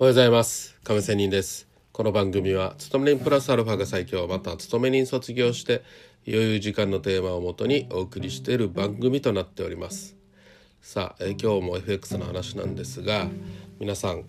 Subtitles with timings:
[0.00, 0.78] おはようございます。
[0.82, 1.68] 亀仙人です。
[1.92, 5.82] この番組は勤め人プラスアルファが最強また勤め人卒業して
[6.26, 10.16] 余裕時間のテーマをもとにお送りしている番組となっております。
[10.80, 13.28] さあ、え今日も FX の話なんですが
[13.78, 14.24] 皆さん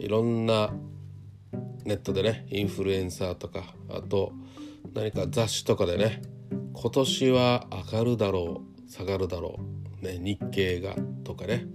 [0.00, 0.74] いろんな
[1.84, 4.32] ネットでねインフルエンサーとかあと
[4.94, 6.22] 何か雑誌とかでね
[6.72, 9.60] 今年は上がるだろう下がるだろ
[10.02, 11.66] う、ね、日経がとかね、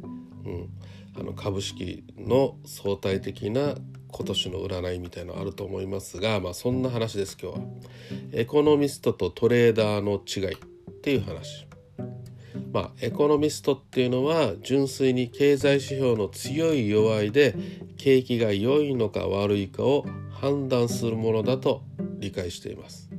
[0.44, 0.70] うん、
[1.16, 3.76] あの株式の相対的な
[4.14, 7.66] 今年の占いみたいのあると思いますが、まあ、そんな話です今日は。
[8.32, 10.58] エコノミストとトレーダーの違いっ
[11.02, 11.68] ていう話。
[12.72, 17.56] まあ、エコノミストっていうのは純粋に経済指標の強い弱いで
[17.98, 21.84] 景気が良いのか悪いかを判断するものだと
[22.18, 23.10] 理解しています。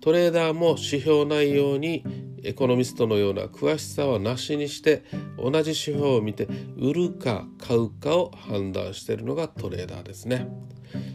[0.00, 2.04] トレーダーも指標内容に
[2.44, 5.04] エコノミストのような詳しさはなしにして
[5.36, 10.48] 同じ指標を見て売るか買うかを判断しているのがトレーダーですね。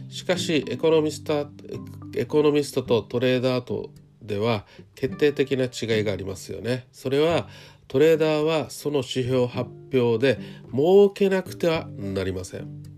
[0.08, 1.48] しかしエコノミスト
[2.14, 3.90] エコノミストとトレーダーと
[4.22, 6.86] では決定的な違いがありますよね。
[6.92, 7.48] それは
[7.88, 10.38] トレーダーはその指標発表で
[10.72, 12.95] 儲けなくてはなりません。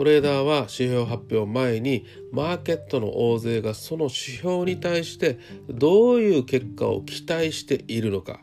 [0.00, 8.40] トレーダーは指標発表前にマーケットの大勢がその指標に対してどういう結果を期待しているのか。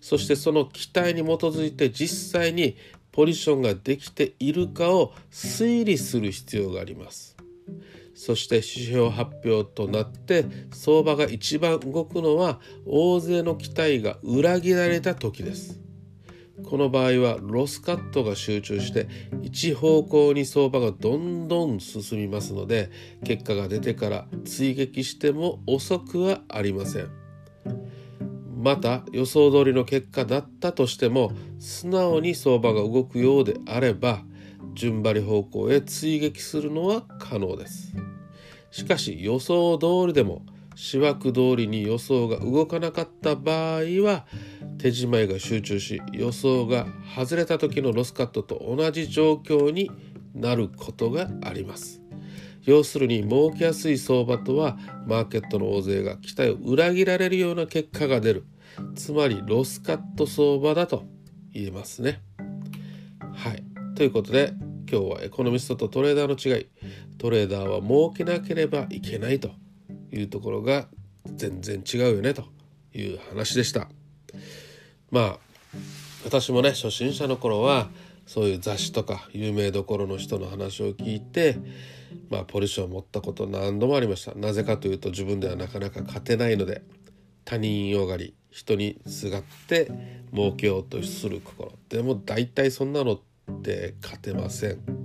[0.00, 2.76] そしてその期待に基づいて実際に
[3.12, 7.36] ポジションができているかを推理する必要があります。
[8.16, 15.85] そして指標発表となって相場が一番動くのは大勢の期待が裏切られた時です。
[16.66, 19.08] この場合はロスカットが集中して
[19.42, 22.90] 一方向に相場がどんどん進みますので
[23.24, 27.10] 結果が出てから追撃しても遅くはありません。
[28.56, 34.22] また予想通りの結果だったとしても素直に相場が動くようであれば
[34.74, 37.94] 順張り方向へ追撃するのは可能です。
[38.72, 40.44] しかし予想通りでも
[40.76, 44.26] 思惑通りに予想が動かなかった場合は
[44.78, 49.90] 手仕舞いが集中し予想が外れた時のロスカットと同じ状況に
[50.34, 52.02] なることがあります。
[52.62, 54.76] 要するに儲けやすい相場とは
[55.06, 58.44] マーケットの大勢が期待を裏切られるような結果が出る。
[58.94, 61.04] つまりロスカット相場だと
[61.52, 62.20] 言えますね。
[63.34, 63.64] はい。
[63.94, 64.52] ということで
[64.90, 66.66] 今日はエコノミストとトレーダーの違い。
[67.18, 69.52] トレーダーは儲けなければいけないと。
[70.18, 70.88] いうところが
[71.34, 72.44] 全然違うよねと
[72.94, 73.88] いう話でした。
[75.10, 75.38] まあ
[76.24, 77.88] 私もね初心者の頃は
[78.26, 81.56] そういう雑誌とか有名どころの人の話を聞いて
[82.28, 86.82] まあポジションを持ったこと何度もありましたなぜかというと自分ではなかなか勝てないので
[87.44, 89.90] 他人よがり人にすがって
[90.34, 93.20] 儲けようとする心でも大体そんなのっ
[93.62, 94.95] て勝てません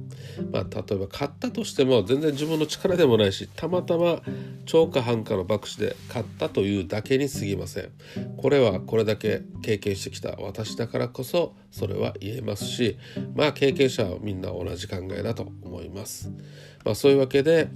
[0.51, 4.21] まあ、例えば買ったとしても全然自分の力でもないしたまたま
[4.65, 7.89] 超過半価の博打で買ったというだけに過ぎません。
[8.37, 12.97] これはこれだけ経験してきた私だからこそそれは言えますし
[13.35, 16.31] まあ経験者はみんな同じ考えだと思います、
[16.83, 17.69] まあ、そういうわけで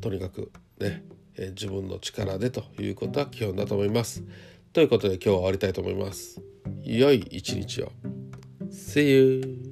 [0.00, 1.02] とにかくね
[1.38, 4.24] え自分の力でということは基本だと思います。
[4.72, 6.40] ということで今日は終わりたいと思います。
[6.82, 7.92] 良い一日を。
[8.70, 9.65] See you!